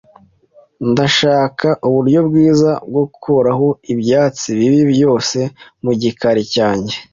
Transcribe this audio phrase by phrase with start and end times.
[0.91, 5.37] Ndashaka uburyo bwiza bwo gukuraho ibyatsi bibi byose
[5.83, 6.95] mu gikari cyanjye.